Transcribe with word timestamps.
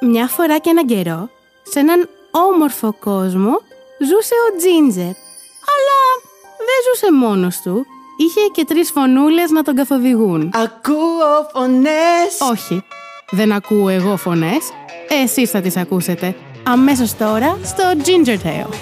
Μια 0.00 0.26
φορά 0.26 0.58
και 0.58 0.70
έναν 0.70 0.86
καιρό, 0.86 1.30
σε 1.62 1.78
έναν 1.78 2.08
όμορφο 2.30 2.92
κόσμο, 2.92 3.60
ζούσε 3.98 4.34
ο 4.48 4.56
Τζίντζερ. 4.56 5.14
Αλλά 5.74 6.00
δεν 6.58 6.78
ζούσε 6.86 7.12
μόνος 7.12 7.60
του. 7.60 7.86
Είχε 8.20 8.40
και 8.52 8.64
τρεις 8.64 8.90
φωνούλες 8.90 9.50
να 9.50 9.62
τον 9.62 9.74
καθοδηγούν. 9.74 10.50
Ακούω 10.54 11.48
φωνές 11.52 12.40
Όχι, 12.52 12.84
δεν 13.30 13.52
ακούω 13.52 13.88
εγώ 13.88 14.16
φωνές. 14.16 14.70
Εσείς 15.22 15.50
θα 15.50 15.60
τις 15.60 15.76
ακούσετε. 15.76 16.34
Αμέσως 16.62 17.16
τώρα 17.16 17.58
στο 17.64 17.82
Ginger 18.04 18.38
Tale. 18.38 18.72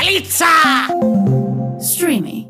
Αλίτσα! 0.00 0.46
Streamy. 1.96 2.46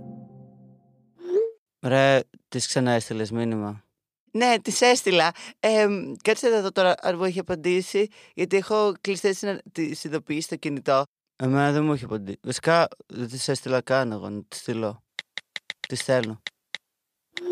Ρε, 1.83 2.21
τη 2.49 2.59
ξανά 2.59 2.91
έστειλες 2.91 3.31
μήνυμα. 3.31 3.83
Ναι, 4.31 4.55
τη 4.63 4.73
έστειλα. 4.81 5.33
Ε, 5.61 5.87
κάτσε 6.23 6.49
να 6.49 6.61
δω 6.61 6.73
τώρα 6.73 6.95
αν 7.01 7.17
μου 7.17 7.25
έχει 7.25 7.39
απαντήσει, 7.39 8.09
γιατί 8.35 8.57
έχω 8.57 8.93
κλειστέ 9.01 9.61
τις 9.73 10.05
ειδοποιήσεις 10.05 10.45
στο 10.45 10.57
κινητό. 10.57 11.03
Εμένα 11.37 11.73
δεν 11.73 11.85
μου 11.85 11.93
έχει 11.93 12.05
απαντήσει. 12.05 12.39
Βασικά 12.43 12.89
δεν 13.07 13.29
τη 13.29 13.39
έστειλα 13.47 13.81
καν 13.81 14.13
εγώ 14.13 14.29
να 14.29 14.43
τη 14.49 14.57
στείλω. 14.57 15.03
Τη 15.89 15.97
στέλνω. 15.97 16.43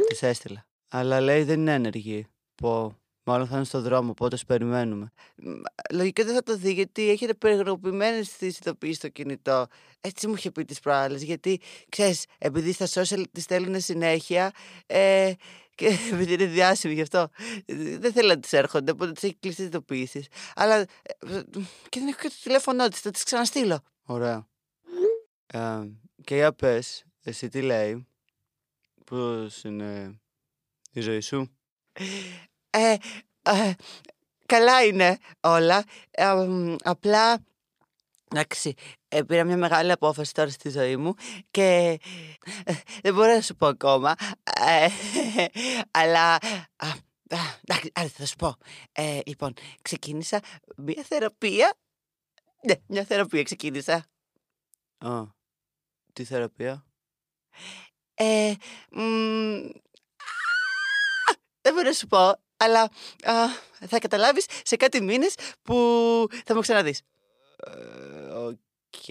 Τη 0.07 0.27
έστειλα. 0.27 0.67
Αλλά 0.91 1.21
λέει 1.21 1.43
δεν 1.43 1.61
είναι 1.61 1.75
ένεργη. 1.75 2.27
Πω. 2.55 2.97
Μάλλον 3.29 3.47
θα 3.47 3.57
είναι 3.57 3.65
στο 3.65 3.81
δρόμο, 3.81 4.11
οπότε 4.11 4.37
σου 4.37 4.45
περιμένουμε. 4.45 5.13
Μ, 5.37 5.51
Λογικά 5.93 6.25
δεν 6.25 6.35
θα 6.35 6.43
το 6.43 6.57
δει, 6.57 6.73
γιατί 6.73 7.11
έχετε 7.11 7.35
περιγραφημένε 7.35 8.21
τις 8.39 8.59
ειδοποιήσεις 8.59 8.97
στο 8.97 9.09
κινητό. 9.09 9.67
Έτσι 10.01 10.27
μου 10.27 10.35
είχε 10.35 10.51
πει 10.51 10.65
τις 10.65 10.81
προάλλες. 10.81 11.23
Γιατί 11.23 11.61
ξέρεις, 11.89 12.25
επειδή 12.39 12.73
στα 12.73 12.87
social 12.87 13.23
τη 13.33 13.41
στέλνουν 13.41 13.81
συνέχεια. 13.81 14.53
Ε, 14.87 15.33
και 15.77 15.87
επειδή 16.13 16.33
είναι 16.33 16.45
διάσημη 16.45 16.95
γι' 16.95 17.01
αυτό. 17.01 17.29
ε, 17.67 17.99
Δεν 17.99 18.13
θέλει 18.13 18.29
να 18.29 18.39
τη 18.39 18.57
έρχονται, 18.57 18.91
οπότε 18.93 19.13
τις 19.13 19.23
έχει 19.23 19.35
κλείσει 19.41 19.57
τις 19.57 19.67
ειδοποιήσεις. 19.67 20.27
Αλλά. 20.55 20.75
ε, 20.75 20.87
ε, 21.19 21.43
και 21.89 21.99
δεν 22.01 22.09
έχω 22.09 22.19
και 22.21 22.29
το 22.29 22.35
τηλέφωνό 22.43 22.89
της, 22.89 23.01
θα 23.01 23.11
τη 23.11 23.25
ξαναστείλω. 23.25 23.81
Ωραία. 24.05 24.49
Ε, 25.47 25.81
και 26.25 26.35
για 26.35 26.53
πες, 26.53 27.05
εσύ 27.23 27.49
τι 27.49 27.63
λέει; 27.63 28.07
Πώς 29.05 29.65
είναι 29.65 30.21
η 30.93 31.01
ζωή 31.01 31.21
σου; 31.21 31.57
Ε, 32.71 32.97
ε, 33.43 33.73
καλά 34.47 34.85
είναι 34.85 35.19
όλα. 35.41 35.85
Ε, 36.11 36.35
μ, 36.35 36.75
απλά, 36.83 37.45
εντάξει, 38.31 38.75
ε, 39.09 39.23
πήρα 39.23 39.45
μια 39.45 39.57
μεγάλη 39.57 39.93
απόφαση 39.93 40.33
τώρα 40.35 40.49
στη 40.49 40.71
ζωή 40.71 40.97
μου 40.97 41.15
και 41.51 41.99
ε, 42.65 42.75
δεν 43.03 43.15
μπορώ 43.15 43.35
να 43.35 43.41
σου 43.41 43.55
πω 43.55 43.67
ακόμα. 43.67 44.15
Ε, 44.67 44.89
αλλά, 45.91 46.35
α, 46.77 46.87
α, 47.29 47.39
εντάξει, 47.63 47.91
άρα 47.95 48.09
θα 48.09 48.27
σου 48.27 48.37
πω. 48.37 48.57
Ε, 48.93 49.21
λοιπόν, 49.27 49.53
ξεκίνησα 49.83 50.41
μια 50.77 51.05
θεραπεία. 51.09 51.77
Ναι, 52.63 52.75
μια 52.87 53.05
θεραπεία 53.05 53.43
ξεκίνησα. 53.43 54.07
Α, 54.99 55.23
τι 56.13 56.25
θεραπεία; 56.25 56.87
Ε, 58.15 58.53
μ, 58.91 59.01
α, 60.17 61.35
δεν 61.61 61.73
μπορώ 61.75 61.89
να 61.89 61.93
σου 61.93 62.07
πω, 62.07 62.41
αλλά 62.57 62.83
α, 63.23 63.49
θα 63.89 63.99
καταλάβεις 63.99 64.47
σε 64.63 64.77
κάτι 64.77 65.01
μήνες 65.01 65.35
που 65.63 65.75
θα 66.45 66.55
μου 66.55 66.61
ξαναδείς. 66.61 67.03
Ε, 67.57 68.33
Οκ. 68.33 69.09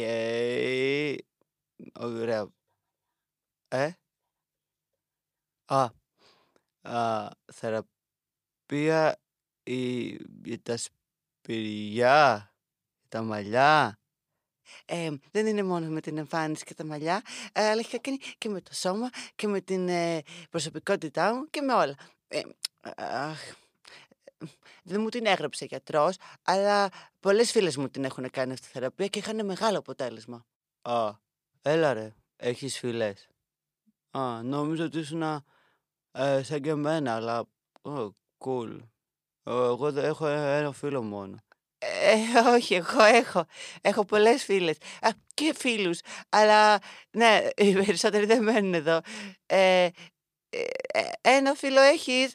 Ωραία. 2.00 2.48
Ε; 3.68 3.92
Α. 5.66 5.90
α 6.82 7.30
θεραπεία 7.54 9.20
ή 9.64 10.08
για 10.44 10.62
τα 10.64 10.78
σπυριά, 10.78 12.54
τα 13.10 13.22
μαλλιά. 13.22 14.00
Ε, 14.86 15.12
δεν 15.32 15.48
είναι 15.48 15.64
μόνο 15.64 15.88
με 15.88 16.02
την 16.02 16.18
εμφάνιση 16.18 16.64
και 16.66 16.74
τα 16.74 16.86
μαλλιά, 16.86 17.22
ε, 17.54 17.70
αλλά 17.70 17.80
έχει 17.80 17.90
να 17.94 18.00
κάνει 18.00 18.18
και 18.38 18.50
με 18.50 18.62
το 18.62 18.74
σώμα 18.74 19.10
και 19.36 19.48
με 19.48 19.62
την 19.62 19.88
ε, 19.90 20.22
προσωπικότητά 20.50 21.36
μου 21.36 21.50
και 21.50 21.62
με 21.62 21.74
όλα. 21.74 21.96
Ε, 22.28 22.42
αχ, 22.96 23.40
δεν 24.86 25.02
μου 25.02 25.10
την 25.10 25.26
έγραψε 25.26 25.64
ο 25.64 25.68
γιατρός, 25.68 26.16
αλλά 26.44 26.90
πολλές 27.20 27.52
φίλες 27.52 27.78
μου 27.78 27.90
την 27.90 28.04
έχουν 28.04 28.30
κάνει 28.30 28.54
αυτή 28.54 28.66
τη 28.66 28.72
θεραπεία 28.72 29.08
και 29.08 29.20
είχαν 29.20 29.46
μεγάλο 29.46 29.78
αποτέλεσμα. 29.78 30.46
Α, 30.82 31.12
έλα 31.62 31.94
ρε, 31.94 32.14
έχεις 32.36 32.80
φιλές. 32.80 33.28
Α, 34.12 34.44
νόμιζα 34.44 34.84
ότι 34.84 35.00
ήσουν 35.00 35.44
ε, 36.12 36.44
σαν 36.44 36.62
και 36.62 36.70
εμένα, 36.70 37.16
αλλά... 37.16 37.40
Ω, 37.82 38.16
cool. 38.38 38.80
Ε, 39.44 39.52
Εγώ 39.52 39.92
δεν 39.92 40.06
έχω 40.06 40.28
ε- 40.28 40.58
ένα 40.58 40.72
φίλο 40.72 41.02
μόνο. 41.02 41.44
Ε, 41.78 42.40
όχι, 42.54 42.74
εγώ 42.74 43.04
έχω. 43.04 43.46
Έχω 43.82 44.06
πολλές 44.06 44.44
φίλες. 44.44 44.78
Α, 45.02 45.10
και 45.34 45.54
φίλους. 45.58 46.00
Αλλά, 46.30 46.80
ναι, 47.12 47.48
οι 47.56 47.74
περισσότεροι 47.74 48.26
δεν 48.26 48.44
μένουν 48.44 48.74
εδώ. 48.74 49.02
Ε, 49.46 49.90
ε, 50.50 50.62
ε, 50.94 51.12
ένα 51.22 51.54
φίλο 51.54 51.82
έχεις. 51.82 52.34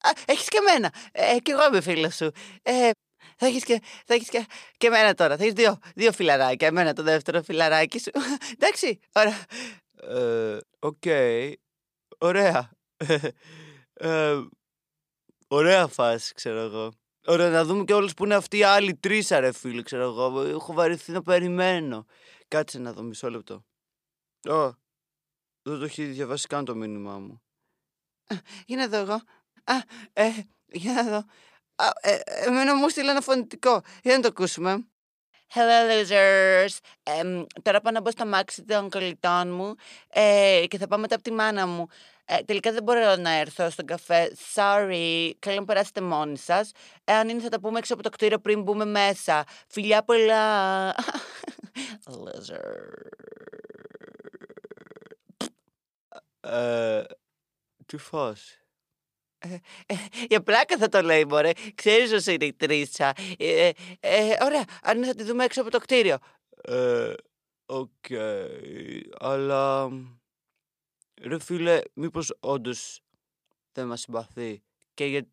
Α, 0.00 0.10
έχεις 0.24 0.48
και 0.48 0.58
εμένα. 0.58 0.94
Ε, 1.12 1.36
και 1.42 1.52
εγώ 1.52 1.66
είμαι 1.66 1.80
φίλος 1.80 2.14
σου. 2.14 2.30
Ε, 2.62 2.90
θα 3.36 3.46
έχεις 3.46 3.64
και, 3.64 3.82
θα 4.06 4.14
έχεις 4.14 4.28
και, 4.28 4.46
και 4.76 4.86
εμένα 4.86 5.14
τώρα. 5.14 5.36
Θα 5.36 5.42
έχεις 5.42 5.54
δύο, 5.54 5.78
δύο 5.94 6.12
φιλαράκια. 6.12 6.66
Εμένα 6.68 6.92
το 6.92 7.02
δεύτερο 7.02 7.42
φιλαράκι 7.42 7.98
σου. 7.98 8.10
Εντάξει, 8.58 8.98
ωραία. 9.12 9.46
Ε, 10.18 10.58
οκ. 10.78 11.02
Ωραία. 12.18 12.70
Ε, 13.92 14.40
ωραία 15.48 15.86
φάση, 15.86 16.34
ξέρω 16.34 16.58
εγώ. 16.58 16.92
Ωραία, 17.26 17.48
να 17.48 17.64
δούμε 17.64 17.84
και 17.84 17.94
όλους 17.94 18.14
που 18.14 18.24
είναι 18.24 18.34
αυτοί 18.34 18.58
οι 18.58 18.62
άλλοι 18.62 18.94
τρεις, 18.94 19.28
ρε 19.28 19.52
φίλοι, 19.52 19.82
ξέρω 19.82 20.02
εγώ. 20.02 20.40
Έχω 20.40 20.72
βαρεθεί 20.72 21.12
να 21.12 21.22
περιμένω. 21.22 22.06
Κάτσε 22.48 22.78
να 22.78 22.92
δω 22.92 23.02
μισό 23.02 23.30
λεπτό. 23.30 23.64
Ω, 24.48 24.74
δεν 25.62 25.78
το 25.78 25.84
έχει 25.84 26.04
διαβάσει 26.04 26.46
καν 26.46 26.64
το 26.64 26.74
μήνυμά 26.74 27.18
μου. 27.18 27.42
Για 28.66 28.76
να 28.76 28.88
δω 28.88 28.96
εγώ. 28.96 29.20
Α, 29.70 29.76
ε, 30.12 30.30
για 30.66 30.92
να 30.92 31.02
δω. 31.02 31.24
Α, 31.76 31.88
ε, 32.00 32.18
εμένα 32.46 32.76
μου 32.76 32.88
στείλε 32.88 33.10
ένα 33.10 33.20
φωνητικό. 33.20 33.82
Για 34.02 34.14
να 34.14 34.20
το 34.20 34.28
ακούσουμε. 34.28 34.84
Hello 35.54 35.90
losers. 35.90 36.78
Εμ, 37.02 37.44
τώρα 37.62 37.80
πάω 37.80 37.92
να 37.92 38.00
μπω 38.00 38.10
στο 38.10 38.26
μάξι 38.26 38.64
των 38.64 38.90
κολλητών 38.90 39.50
μου 39.50 39.74
ε, 40.08 40.64
και 40.68 40.78
θα 40.78 40.86
πάω 40.86 40.98
μετά 40.98 41.14
από 41.14 41.24
τη 41.24 41.32
μάνα 41.32 41.66
μου. 41.66 41.86
Ε, 42.24 42.36
τελικά 42.42 42.72
δεν 42.72 42.82
μπορώ 42.82 43.16
να 43.16 43.30
έρθω 43.30 43.70
στον 43.70 43.86
καφέ. 43.86 44.32
Sorry. 44.54 45.30
Καλό 45.38 45.56
να 45.56 45.64
περάσετε 45.64 46.00
μόνοι 46.00 46.36
σας. 46.36 46.72
Ε, 47.04 47.12
αν 47.12 47.28
είναι 47.28 47.40
θα 47.40 47.48
τα 47.48 47.60
πούμε 47.60 47.78
έξω 47.78 47.94
από 47.94 48.02
το 48.02 48.10
κτίριο 48.10 48.38
πριν 48.38 48.62
μπούμε 48.62 48.84
μέσα. 48.84 49.44
Φιλιά 49.68 50.02
πολλά. 50.02 50.94
Loser. 52.24 52.90
Ε, 56.40 57.02
τι 57.86 57.96
φάση. 57.96 58.59
Ε, 59.86 59.94
Για 60.28 60.42
πλάκα 60.42 60.76
θα 60.76 60.88
το 60.88 61.02
λέει, 61.02 61.24
μωρέ. 61.24 61.50
Ξέρεις 61.74 62.12
όσο 62.12 62.30
είναι 62.30 62.44
η 62.44 62.52
Τρίσα. 62.52 63.12
Ε, 63.38 63.66
ε, 63.66 63.72
ε, 64.00 64.36
ωραία, 64.44 64.64
αν 64.82 64.96
είναι 64.96 65.06
θα 65.06 65.14
τη 65.14 65.22
δούμε 65.22 65.44
έξω 65.44 65.60
από 65.60 65.70
το 65.70 65.78
κτίριο. 65.78 66.18
Ε, 66.62 67.12
οκ. 67.66 68.04
Αλλά... 69.18 69.88
Ρε 71.22 71.38
φίλε, 71.40 71.80
μήπως 71.94 72.36
όντως 72.40 73.00
δεν 73.72 73.86
μας 73.86 74.00
συμπαθεί; 74.00 74.62
Και 74.94 75.04
για... 75.04 75.26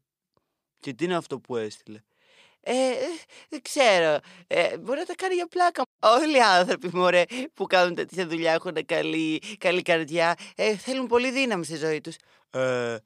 Και 0.79 0.93
τι 0.93 1.03
είναι 1.05 1.15
αυτό 1.15 1.39
που 1.39 1.55
έστειλε; 1.55 2.01
Ε, 2.59 2.73
ε, 2.73 2.95
δεν 3.49 3.61
ξέρω. 3.61 4.19
Ε, 4.47 4.77
μπορεί 4.77 4.99
να 4.99 5.05
τα 5.05 5.15
κάνει 5.15 5.35
για 5.35 5.47
πλάκα. 5.47 5.83
Όλοι 5.99 6.37
οι 6.37 6.41
άνθρωποι, 6.41 6.89
μωρέ, 6.93 7.23
που 7.53 7.65
κάνουν 7.65 7.95
τέτοια 7.95 8.27
δουλειά 8.27 8.53
έχουν 8.53 8.85
καλή, 8.85 9.41
καλή 9.57 9.81
καρδιά. 9.81 10.35
Ε, 10.55 10.75
θέλουν 10.77 11.07
πολύ 11.07 11.31
δύναμη 11.31 11.65
στη 11.65 11.75
ζωή 11.75 12.01
τους. 12.01 12.15
Ε, 12.49 12.97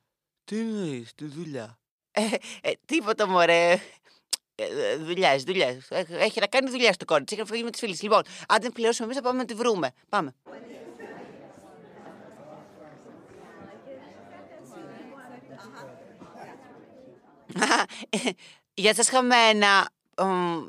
τι 0.52 0.60
εννοείς, 0.60 1.14
τη 1.16 1.26
δουλειά; 1.26 1.80
Ε, 2.12 2.22
ε, 2.62 2.72
τίποτα, 2.86 3.28
μωρέ. 3.28 3.72
Ε, 4.56 4.96
δουλειέ, 4.96 5.36
δουλειέ. 5.36 5.78
Έχει 6.10 6.40
να 6.40 6.48
κάνει 6.48 6.70
δουλειά 6.70 6.94
στο 6.94 7.06
κόρη 7.06 7.24
τη. 7.24 7.34
Έχει 7.34 7.42
να 7.42 7.48
φύγει 7.48 7.64
με 7.64 7.70
τις 7.70 7.80
φίλες. 7.80 8.02
Λοιπόν, 8.02 8.22
αν 8.48 8.62
δεν 8.62 8.72
πληρώσουμε 8.72 9.06
εμείς, 9.06 9.18
θα 9.18 9.24
πάμε 9.24 9.38
να 9.38 9.46
τη 9.46 9.54
βρούμε. 9.54 9.92
Πάμε. 10.10 10.36
Ε, 18.10 18.18
Γεια 18.74 18.94
σας 18.94 19.10
χαμένα. 19.10 19.90
Μμ, 20.22 20.62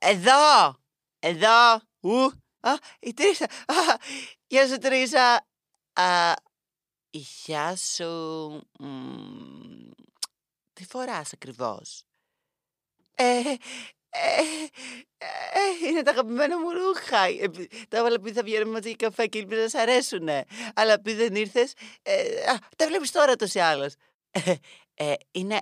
Εδώ. 0.00 0.76
Εδώ. 1.18 1.80
Ου. 2.00 2.30
Α, 2.60 2.72
η 3.00 3.14
Τρίσα. 3.14 3.44
Α, 3.44 3.96
Γεια 4.46 4.66
σου 4.66 4.78
Τρίσα. 4.78 5.46
Α, 7.16 7.20
Γεια 7.44 7.76
σου. 7.76 8.04
Μμ, 8.78 9.90
Τι 10.72 10.84
φοράς 10.84 11.32
ακριβώς; 11.32 12.02
Ε, 13.14 13.38
ε, 14.10 14.40
ε, 15.18 15.86
είναι 15.88 16.02
τα 16.02 16.10
αγαπημένα 16.10 16.58
μου 16.58 16.70
ρούχα. 16.72 17.24
Ε, 17.24 17.48
π- 17.48 17.88
τα 17.88 17.96
έβαλα 17.98 18.14
επειδή 18.14 18.32
θα 18.34 18.42
βγαίνουμε 18.42 18.70
μαζί 18.72 18.88
για 18.88 18.96
καφέ 19.08 19.26
και 19.26 19.38
ελπίζω 19.38 19.60
να 19.60 19.68
σ' 19.68 19.74
αρέσουνε. 19.74 20.44
Αλλά 20.74 20.92
επειδή 20.92 21.16
δεν 21.16 21.34
ήρθες, 21.34 21.72
ε, 22.02 22.50
α, 22.50 22.58
τα 22.76 22.86
βλέπεις 22.86 23.10
τώρα 23.10 23.36
τόσο 23.36 23.58
ή 23.58 23.62
άλλως. 23.62 23.94
Ε, 24.30 24.54
ε, 24.94 25.14
είναι... 25.30 25.60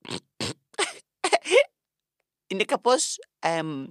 είναι 2.50 2.64
κάπως 2.64 3.18
εμ, 3.38 3.84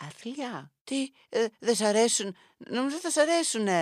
άθλια. 0.00 0.72
Τι, 0.84 1.08
ε, 1.28 1.46
δεν 1.58 1.74
σ' 1.74 1.80
αρέσουν. 1.80 2.36
Νομίζω 2.56 2.96
θα 2.96 3.10
σ' 3.10 3.16
αρέσουν. 3.16 3.66
Ε, 3.66 3.80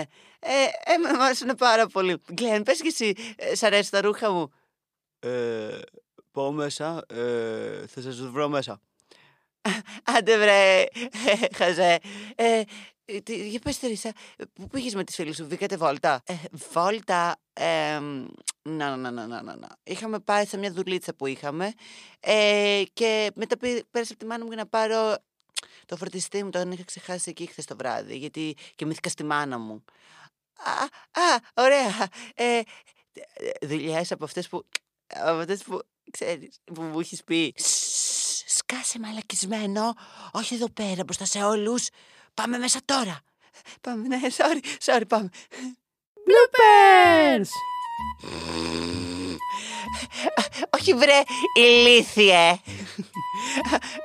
ε, 0.83 0.97
με 0.97 1.23
αρέσουν 1.23 1.55
πάρα 1.57 1.87
πολύ. 1.87 2.21
Γκλέν, 2.33 2.63
πες 2.63 2.81
και 2.81 2.87
εσύ, 2.87 3.13
ε, 3.35 3.55
σ' 3.55 3.63
αρέσουν 3.63 3.91
τα 3.91 4.01
ρούχα 4.01 4.31
μου. 4.31 4.53
Ε, 5.19 5.79
πάω 6.31 6.51
μέσα, 6.51 7.03
ε, 7.09 7.87
θα 7.87 8.01
σας 8.01 8.19
βρω 8.21 8.49
μέσα. 8.49 8.81
Άντε 10.17 10.37
βρε, 10.37 10.83
χαζέ. 11.57 11.99
Ε, 12.35 12.61
ε, 13.05 13.19
τι- 13.19 13.47
για 13.49 13.59
πες 13.59 13.79
Τερίσα, 13.79 14.11
πού 14.53 14.67
πήγες 14.67 14.95
με 14.95 15.03
τις 15.03 15.15
φίλες 15.15 15.35
σου, 15.35 15.45
βγήκατε 15.47 15.77
βόλτα; 15.77 16.21
Ε, 16.25 16.33
βόλτα, 16.73 17.35
ε, 17.53 17.99
να, 18.61 18.95
να, 18.95 19.11
να, 19.11 19.11
να, 19.11 19.27
να, 19.27 19.41
να. 19.55 19.67
Είχαμε 19.83 20.19
πάει 20.19 20.45
σε 20.45 20.57
μια 20.57 20.71
δουλίτσα 20.71 21.13
που 21.13 21.25
είχαμε 21.25 21.73
ε, 22.19 22.83
και 22.93 23.31
μετά 23.35 23.57
πή- 23.57 23.85
πέρασα 23.91 24.11
από 24.13 24.21
τη 24.21 24.25
μάνα 24.29 24.43
μου 24.43 24.51
για 24.51 24.57
να 24.63 24.67
πάρω 24.69 25.15
το 25.85 25.97
φορτιστή 25.97 26.43
μου, 26.43 26.49
τον 26.49 26.71
είχα 26.71 26.83
ξεχάσει 26.83 27.29
εκεί 27.29 27.45
χθες 27.45 27.65
το 27.65 27.75
βράδυ, 27.75 28.17
γιατί 28.17 28.55
κοιμήθηκα 28.75 29.09
στη 29.09 29.23
μάνα 29.23 29.57
μου. 29.57 29.83
Α, 30.63 30.83
α 31.21 31.37
ωραία. 31.53 32.07
Ε, 32.35 32.61
δουλειές 33.61 34.11
από 34.11 34.23
αυτές 34.23 34.49
που, 34.49 34.65
από 35.07 35.39
αυτές 35.39 35.63
που, 35.63 35.81
ξέρεις, 36.11 36.59
που 36.73 36.81
μου 36.81 36.99
έχεις 36.99 37.23
πει. 37.23 37.53
«Σσσ, 37.57 38.23
Σκάσε 38.45 38.99
μαλακισμένο, 38.99 39.93
όχι 40.31 40.53
εδώ 40.53 40.69
πέρα 40.69 41.03
μπροστά 41.03 41.25
σε 41.25 41.43
όλους. 41.43 41.87
Πάμε 42.33 42.57
μέσα 42.57 42.79
τώρα. 42.85 43.19
Πάμε, 43.81 44.07
ναι, 44.07 44.19
sorry, 44.37 44.63
sorry, 44.85 45.03
πάμε. 45.07 45.29
Bloopers! 46.25 47.49
Όχι 50.69 50.93
βρε, 50.93 51.21
ηλίθιε. 51.57 52.49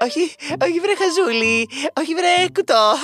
όχι, 0.04 0.34
όχι 0.62 0.80
βρε 0.80 0.92
χαζούλη. 0.94 1.68
Όχι 2.00 2.14
βρε 2.14 2.48
κουτό. 2.54 2.94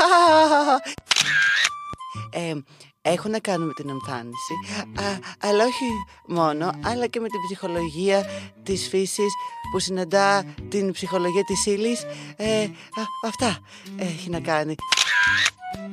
ε, 2.31 2.55
έχω 3.03 3.29
να 3.29 3.39
κάνω 3.39 3.65
με 3.65 3.73
την 3.73 3.89
εμφάνιση, 3.89 4.55
α, 4.95 5.19
αλλά 5.41 5.65
όχι 5.65 5.85
μόνο, 6.29 6.73
αλλά 6.85 7.07
και 7.07 7.21
με 7.21 7.29
την 7.29 7.41
ψυχολογία 7.47 8.27
της 8.63 8.89
φύσης 8.89 9.33
που 9.73 9.79
συναντά 9.79 10.45
την 10.69 10.93
ψυχολογία 10.93 11.45
της 11.45 11.67
ύλης. 11.67 12.03
Ε, 12.37 12.63
α, 12.63 13.03
αυτά 13.27 13.59
έχει 13.97 14.31
να 14.31 14.41
κάνει. 14.41 14.75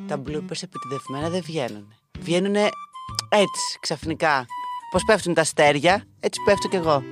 Τα 0.08 0.22
bloopers 0.28 0.64
επιτυδευμένα 0.64 1.30
δεν 1.30 1.42
βγαίνουν. 1.42 1.94
Βγαίνουν 2.20 2.56
έτσι, 3.30 3.80
ξαφνικά. 3.80 4.46
Πώς 4.92 5.04
πέφτουν 5.04 5.34
τα 5.34 5.42
αστέρια, 5.42 6.04
έτσι 6.20 6.40
πέφτω 6.46 6.68
κι 6.68 6.76
εγώ. 6.76 7.04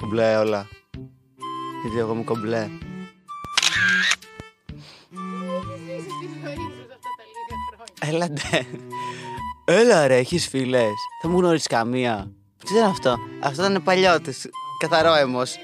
Κομπλέ 0.00 0.36
όλα. 0.36 0.68
Γιατί 1.82 1.98
εγώ 1.98 2.12
είμαι 2.12 2.22
κομπλέ. 2.22 2.68
Έλατε. 8.00 8.66
Έλα 9.64 10.06
ρε, 10.06 10.16
έχεις 10.16 10.48
φίλες. 10.48 10.94
Θα 11.22 11.28
μου 11.28 11.38
γνωρίσεις 11.38 11.66
καμία. 11.66 12.32
Τι 12.64 12.74
ήταν 12.74 12.90
αυτό; 12.90 13.16
Αυτό 13.40 13.64
ήταν 13.64 13.82
παλιό 13.82 14.20
της. 14.20 14.48
Καθαρό 14.78 15.14
αίμος. 15.14 15.56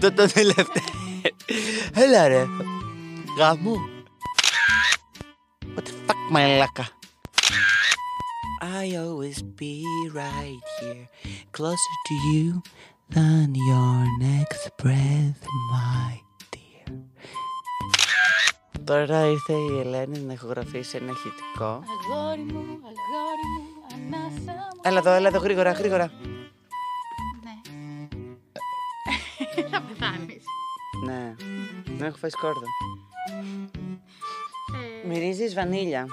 Το 0.00 0.12
το 0.12 0.32
τελευταίο. 0.32 0.84
Έλα 1.92 2.28
ρε. 2.28 2.46
Γάμο. 3.38 3.88
What 5.76 5.80
the 5.80 6.10
fuck, 6.10 6.30
μαλάκα. 6.30 6.97
I 8.60 8.96
always 8.96 9.40
be 9.42 9.84
right 10.12 10.60
here, 10.80 11.08
closer 11.52 11.94
to 12.08 12.14
you 12.14 12.62
than 13.08 13.54
your 13.54 14.04
next 14.18 14.70
breath, 14.82 15.42
my 15.72 16.20
dear. 16.50 16.92
Τώρα 18.84 19.26
ήρθε 19.26 19.52
η 19.52 19.78
Ελένη 19.80 20.18
να 20.18 20.32
ηχογραφήσει 20.32 20.96
ένα 20.96 21.10
ηχητικό. 21.10 21.64
Αγόρι 21.64 22.40
μου, 22.40 22.58
αγόρι 22.58 23.46
μου, 23.54 23.84
ανάσα 23.94 24.52
μου. 24.74 24.80
Έλα 24.82 24.98
εδώ, 24.98 25.10
έλα 25.10 25.28
εδώ, 25.28 25.38
γρήγορα, 25.38 25.72
γρήγορα. 25.72 26.10
Ναι. 27.42 28.08
Θα 29.70 29.82
πεθάνεις. 29.82 30.42
Ναι, 31.04 31.34
δεν 31.84 32.06
έχω 32.06 32.16
φάει 32.16 32.30
σκόρδο. 32.30 32.66
Ε, 35.04 35.08
Μυρίζεις 35.08 35.54
βανίλια. 35.54 36.06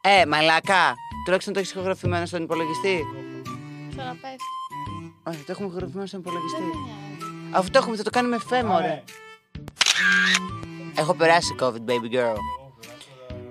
Ε, 0.00 0.26
μαλάκα! 0.26 0.94
Τουλάχιστον 1.26 1.54
το 1.54 1.60
έχεις 1.60 1.72
ηχογραφημένο 1.72 2.26
στον 2.26 2.42
υπολογιστή. 2.42 3.04
Ξαναπες. 3.90 4.36
Όχι, 5.22 5.38
το 5.38 5.52
έχουμε 5.52 5.68
ηχογραφημένο 5.68 6.06
στον 6.06 6.20
υπολογιστή. 6.20 6.60
Δεν 6.60 6.68
νοιάζει. 6.68 7.50
Αφού 7.50 7.70
το 7.70 7.78
έχουμε, 7.78 7.96
θα 7.96 8.02
το 8.02 8.10
κάνουμε 8.10 8.38
φέμ, 8.38 8.70
ωραία. 8.70 9.02
Έχω 10.94 11.14
περάσει 11.14 11.54
COVID, 11.60 11.84
baby 11.90 12.10
girl. 12.14 12.36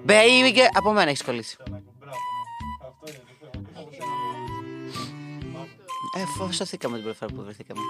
Baby 0.07 0.55
girl. 0.55 0.69
Από 0.73 0.91
μένα 0.91 1.09
έχεις 1.09 1.23
κολλήσει. 1.23 1.57
Ε, 6.17 6.25
φω, 6.37 6.51
σωθήκαμε 6.51 6.95
την 6.95 7.03
πρώτη 7.03 7.17
φορά 7.17 7.33
που 7.33 7.41
βρεθήκαμε. 7.41 7.81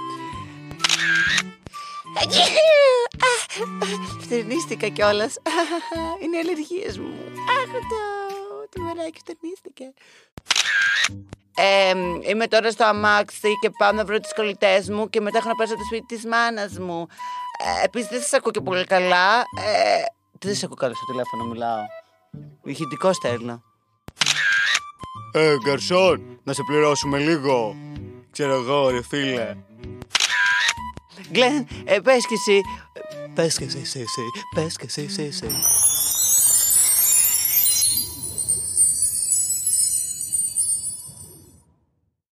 Φτερνίστηκα 4.22 4.88
κιόλας. 4.88 5.38
Είναι 6.24 6.38
οι 6.38 6.40
αλλεργίες 6.40 7.00
μου. 7.00 7.14
Αχ, 7.60 8.25
το, 8.86 8.92
το 8.92 8.96
μεράκι 8.96 9.20
φτερνίστηκε. 9.20 9.94
Ε, 11.58 11.94
είμαι 12.30 12.48
τώρα 12.48 12.72
στο 12.72 12.86
αμάξι 12.86 13.60
και 13.62 13.70
πάω 13.78 13.92
να 13.92 14.06
βρω 14.06 14.20
τις 14.20 14.34
κολλητές 14.34 14.90
μου 14.90 15.10
και 15.10 15.22
μετά 15.22 15.38
έχω 15.38 15.48
να 15.48 15.56
πάω 15.56 15.68
στο 15.68 15.76
σπίτι 15.86 16.06
της 16.16 16.26
μάνας 16.26 16.80
μου. 16.80 17.08
Ε, 17.82 17.86
επίσης 17.86 18.10
δεν 18.10 18.22
σας 18.22 18.34
ακούω 18.34 18.52
και 18.52 18.62
πολύ 18.62 18.86
καλά. 18.86 19.38
Ε, 19.40 20.04
δεν 20.40 20.54
σας 20.54 20.64
ακούω 20.64 20.76
καλά 20.76 20.94
στο 20.94 21.06
τηλέφωνο, 21.06 21.44
μιλάω. 21.44 21.84
Ηχητικό 22.64 23.14
στέλνω. 23.14 23.64
Ε, 25.32 25.56
γκαρσόν, 25.58 26.40
να 26.44 26.54
σε 26.54 26.62
πληρώσουμε 26.68 27.20
λίγο. 27.20 27.76
Ξέρω 28.32 28.54
εγώ, 28.54 28.90
ρε 28.90 29.04
φίλε. 29.04 29.56
Γκλέν, 31.32 31.68
ε, 31.84 32.00
πες 32.00 32.26
κι 32.28 32.34
εσύ. 32.34 32.62
Πες 33.34 33.58
και 33.58 33.64
εσύ, 33.64 33.80
εσύ, 33.80 34.00
εσύ. 34.00 34.22
Πες 34.56 34.78
και 34.78 34.86
εσύ, 34.86 35.02
εσύ, 35.02 35.24
εσύ. 35.24 35.48